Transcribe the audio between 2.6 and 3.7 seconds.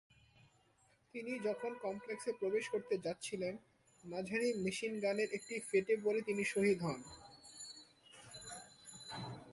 করতে যাচ্ছিলেন,